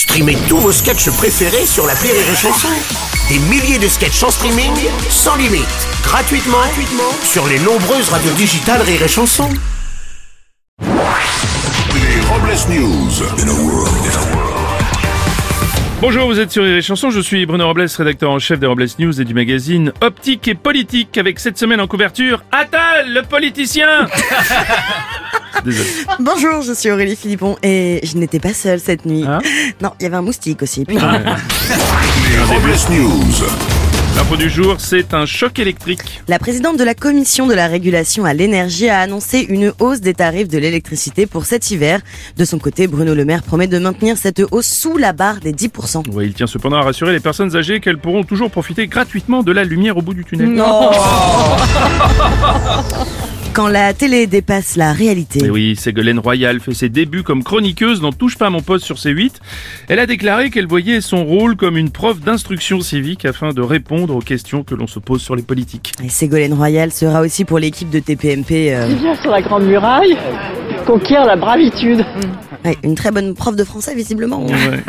Streamez 0.00 0.38
tous 0.48 0.56
vos 0.56 0.72
sketchs 0.72 1.10
préférés 1.10 1.66
sur 1.66 1.86
la 1.86 1.92
Rire 1.92 2.14
et 2.14 2.34
Chanson. 2.34 2.68
Des 3.28 3.38
milliers 3.50 3.78
de 3.78 3.86
sketchs 3.86 4.22
en 4.22 4.30
streaming, 4.30 4.72
sans 5.10 5.36
limite, 5.36 5.66
gratuitement, 6.02 6.56
gratuitement 6.56 7.12
sur 7.22 7.46
les 7.46 7.58
nombreuses 7.58 8.08
radios 8.08 8.32
digitales 8.32 8.80
Rire 8.80 9.02
et 9.02 9.08
Chanson. 9.08 9.50
Les 10.80 12.20
Robles 12.30 12.56
News. 12.70 13.10
Bonjour, 16.00 16.28
vous 16.28 16.40
êtes 16.40 16.50
sur 16.50 16.64
Rire 16.64 16.78
et 16.78 16.82
Chanson, 16.82 17.10
je 17.10 17.20
suis 17.20 17.44
Bruno 17.44 17.66
Robles, 17.66 17.86
rédacteur 17.94 18.30
en 18.30 18.38
chef 18.38 18.58
des 18.58 18.66
Robles 18.66 18.88
News 18.98 19.20
et 19.20 19.24
du 19.26 19.34
magazine 19.34 19.92
Optique 20.00 20.48
et 20.48 20.54
Politique, 20.54 21.18
avec 21.18 21.38
cette 21.38 21.58
semaine 21.58 21.78
en 21.78 21.86
couverture, 21.86 22.42
Attal, 22.52 23.12
le 23.12 23.20
politicien 23.20 24.06
Désolé. 25.64 25.88
Bonjour, 26.18 26.62
je 26.62 26.72
suis 26.72 26.90
Aurélie 26.90 27.16
Philippon 27.16 27.56
et 27.62 28.00
je 28.02 28.16
n'étais 28.16 28.40
pas 28.40 28.54
seule 28.54 28.80
cette 28.80 29.06
nuit. 29.06 29.24
Ah. 29.26 29.38
non, 29.80 29.90
il 30.00 30.04
y 30.04 30.06
avait 30.06 30.16
un 30.16 30.22
moustique 30.22 30.62
aussi. 30.62 30.84
Les 30.88 30.98
Robles 30.98 32.76
News. 32.90 33.46
L'info 34.16 34.36
du 34.36 34.50
jour, 34.50 34.74
c'est 34.78 35.14
un 35.14 35.24
choc 35.24 35.60
électrique. 35.60 36.20
La 36.26 36.40
présidente 36.40 36.76
de 36.76 36.82
la 36.84 36.94
commission 36.94 37.46
de 37.46 37.54
la 37.54 37.68
régulation 37.68 38.24
à 38.24 38.34
l'énergie 38.34 38.88
a 38.88 38.98
annoncé 39.00 39.46
une 39.48 39.72
hausse 39.78 40.00
des 40.00 40.14
tarifs 40.14 40.48
de 40.48 40.58
l'électricité 40.58 41.26
pour 41.26 41.44
cet 41.44 41.70
hiver. 41.70 42.00
De 42.36 42.44
son 42.44 42.58
côté, 42.58 42.88
Bruno 42.88 43.14
Le 43.14 43.24
Maire 43.24 43.44
promet 43.44 43.68
de 43.68 43.78
maintenir 43.78 44.16
cette 44.18 44.42
hausse 44.50 44.66
sous 44.66 44.96
la 44.96 45.12
barre 45.12 45.38
des 45.40 45.52
10%. 45.52 46.10
Ouais, 46.10 46.26
il 46.26 46.34
tient 46.34 46.48
cependant 46.48 46.78
à 46.78 46.82
rassurer 46.82 47.12
les 47.12 47.20
personnes 47.20 47.54
âgées 47.56 47.78
qu'elles 47.80 47.98
pourront 47.98 48.24
toujours 48.24 48.50
profiter 48.50 48.88
gratuitement 48.88 49.44
de 49.44 49.52
la 49.52 49.62
lumière 49.64 49.96
au 49.96 50.02
bout 50.02 50.14
du 50.14 50.24
tunnel. 50.24 50.48
Non 50.48 50.90
Quand 53.52 53.66
la 53.66 53.92
télé 53.92 54.28
dépasse 54.28 54.76
la 54.76 54.92
réalité. 54.92 55.44
Et 55.44 55.50
oui, 55.50 55.74
Ségolène 55.74 56.20
Royal 56.20 56.60
fait 56.60 56.72
ses 56.72 56.88
débuts 56.88 57.24
comme 57.24 57.42
chroniqueuse 57.42 58.00
dans 58.00 58.12
Touche 58.12 58.38
pas 58.38 58.46
à 58.46 58.50
mon 58.50 58.60
poste 58.62 58.84
sur 58.84 58.94
C8. 58.94 59.32
Elle 59.88 59.98
a 59.98 60.06
déclaré 60.06 60.50
qu'elle 60.50 60.68
voyait 60.68 61.00
son 61.00 61.24
rôle 61.24 61.56
comme 61.56 61.76
une 61.76 61.90
prof 61.90 62.20
d'instruction 62.20 62.80
civique 62.80 63.24
afin 63.24 63.50
de 63.52 63.60
répondre 63.60 64.14
aux 64.14 64.20
questions 64.20 64.62
que 64.62 64.76
l'on 64.76 64.86
se 64.86 65.00
pose 65.00 65.20
sur 65.20 65.34
les 65.34 65.42
politiques. 65.42 65.92
Et 66.04 66.08
Ségolène 66.08 66.54
Royal 66.54 66.92
sera 66.92 67.22
aussi 67.22 67.44
pour 67.44 67.58
l'équipe 67.58 67.90
de 67.90 67.98
TPMP. 67.98 68.72
euh, 68.72 68.86
bien 68.94 69.16
sur 69.20 69.32
la 69.32 69.42
grande 69.42 69.64
muraille, 69.64 70.16
conquiert 70.86 71.24
la 71.24 71.34
bravitude. 71.34 72.04
ouais, 72.64 72.78
une 72.84 72.94
très 72.94 73.10
bonne 73.10 73.34
prof 73.34 73.56
de 73.56 73.64
français 73.64 73.96
visiblement. 73.96 74.46
Ouais. 74.46 74.52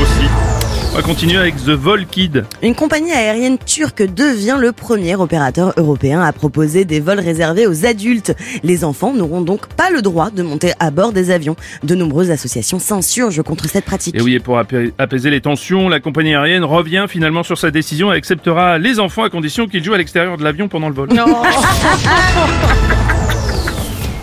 Aussi. 0.00 0.65
On 0.92 0.96
va 0.96 1.02
continuer 1.02 1.36
avec 1.36 1.56
The 1.56 1.70
Vol 1.70 2.06
Kid. 2.06 2.44
Une 2.62 2.74
compagnie 2.74 3.12
aérienne 3.12 3.58
turque 3.58 4.02
devient 4.02 4.56
le 4.58 4.72
premier 4.72 5.14
opérateur 5.14 5.74
européen 5.76 6.22
à 6.22 6.32
proposer 6.32 6.86
des 6.86 7.00
vols 7.00 7.20
réservés 7.20 7.66
aux 7.66 7.84
adultes. 7.84 8.34
Les 8.62 8.82
enfants 8.82 9.12
n'auront 9.12 9.42
donc 9.42 9.66
pas 9.66 9.90
le 9.90 10.00
droit 10.00 10.30
de 10.30 10.42
monter 10.42 10.72
à 10.80 10.90
bord 10.90 11.12
des 11.12 11.30
avions. 11.30 11.54
De 11.82 11.94
nombreuses 11.94 12.30
associations 12.30 12.78
s'insurgent 12.78 13.42
contre 13.42 13.68
cette 13.68 13.84
pratique. 13.84 14.14
Et 14.16 14.22
oui, 14.22 14.34
et 14.36 14.40
pour 14.40 14.58
apais- 14.58 14.92
apaiser 14.96 15.28
les 15.28 15.42
tensions, 15.42 15.90
la 15.90 16.00
compagnie 16.00 16.34
aérienne 16.34 16.64
revient 16.64 17.04
finalement 17.08 17.42
sur 17.42 17.58
sa 17.58 17.70
décision 17.70 18.10
et 18.12 18.16
acceptera 18.16 18.78
les 18.78 18.98
enfants 18.98 19.24
à 19.24 19.28
condition 19.28 19.66
qu'ils 19.66 19.84
jouent 19.84 19.94
à 19.94 19.98
l'extérieur 19.98 20.38
de 20.38 20.44
l'avion 20.44 20.68
pendant 20.68 20.88
le 20.88 20.94
vol. 20.94 21.10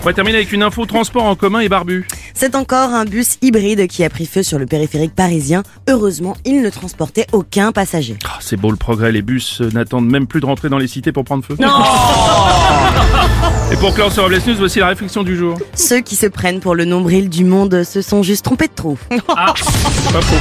On 0.01 0.05
va 0.05 0.11
terminer 0.13 0.37
avec 0.39 0.51
une 0.51 0.63
info 0.63 0.85
transport 0.85 1.23
en 1.23 1.35
commun 1.35 1.59
et 1.61 1.69
barbu. 1.69 2.05
C'est 2.33 2.55
encore 2.55 2.89
un 2.89 3.05
bus 3.05 3.37
hybride 3.41 3.87
qui 3.87 4.03
a 4.03 4.09
pris 4.09 4.25
feu 4.25 4.43
sur 4.43 4.59
le 4.59 4.65
périphérique 4.65 5.15
parisien. 5.15 5.63
Heureusement, 5.89 6.35
il 6.45 6.61
ne 6.61 6.69
transportait 6.69 7.27
aucun 7.31 7.71
passager. 7.71 8.17
Ah, 8.25 8.39
c'est 8.41 8.57
beau 8.57 8.71
le 8.71 8.77
progrès, 8.77 9.11
les 9.11 9.21
bus 9.21 9.61
n'attendent 9.73 10.09
même 10.09 10.27
plus 10.27 10.41
de 10.41 10.45
rentrer 10.45 10.69
dans 10.69 10.77
les 10.77 10.87
cités 10.87 11.11
pour 11.11 11.23
prendre 11.23 11.45
feu. 11.45 11.55
et 13.71 13.75
pour 13.77 13.93
clore 13.93 14.11
sur 14.11 14.23
Robles 14.23 14.41
News, 14.47 14.55
voici 14.57 14.79
la 14.79 14.87
réflexion 14.87 15.23
du 15.23 15.37
jour. 15.37 15.57
Ceux 15.75 16.01
qui 16.01 16.15
se 16.15 16.25
prennent 16.25 16.59
pour 16.59 16.75
le 16.75 16.85
nombril 16.85 17.29
du 17.29 17.45
monde 17.45 17.83
se 17.83 18.01
sont 18.01 18.23
juste 18.23 18.45
trompés 18.45 18.67
de 18.67 18.73
trou. 18.73 18.97
Pas 19.27 19.53
faux. 19.55 20.35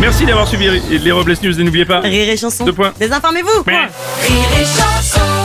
Merci 0.00 0.26
d'avoir 0.26 0.48
suivi 0.48 0.68
les 0.90 1.12
Robles 1.12 1.36
News 1.42 1.60
et 1.60 1.64
n'oubliez 1.64 1.84
pas... 1.84 2.00
Rire 2.00 2.28
et 2.28 2.36
chanson. 2.36 2.64
Deux 2.64 2.72
points. 2.72 2.92
Désinformez-vous 2.98 3.62
Rire 3.66 3.88
et 4.60 4.64
chanson 4.64 5.35